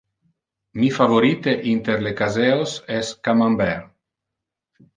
Mi 0.79 0.89
favorite 0.95 1.53
inter 1.73 2.01
le 2.07 2.15
caseos 2.23 2.73
es 2.97 3.13
Camembert. 3.29 3.87